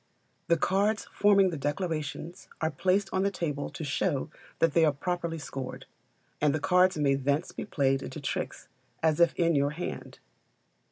[0.47, 4.91] The cards forming the declarations are placed on the table to show that they are
[4.91, 5.85] properly scored,
[6.41, 8.67] and the cards may thence be played into tricks
[9.03, 10.17] as if in your hand.